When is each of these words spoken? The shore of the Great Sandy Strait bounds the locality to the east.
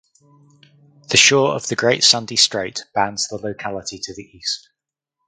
The 1.11 1.17
shore 1.17 1.53
of 1.53 1.67
the 1.67 1.75
Great 1.75 2.03
Sandy 2.03 2.35
Strait 2.35 2.85
bounds 2.95 3.27
the 3.27 3.37
locality 3.37 3.99
to 3.99 4.15
the 4.15 4.23
east. 4.35 4.67